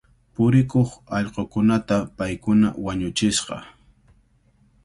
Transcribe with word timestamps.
Purikuq 0.33 0.89
allqukunata 1.17 1.97
paykuna 2.17 2.67
wañuchishqa. 2.85 3.55